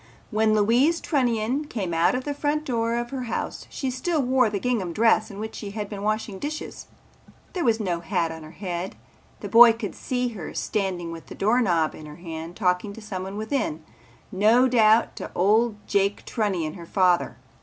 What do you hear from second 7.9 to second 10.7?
hat on her head. The boy could see her